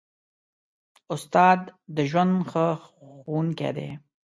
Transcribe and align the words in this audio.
استاد 1.13 1.59
د 1.95 1.97
ژوند 2.09 2.33
ښه 2.49 2.65
ښوونکی 2.85 3.69
دی. 3.77 3.89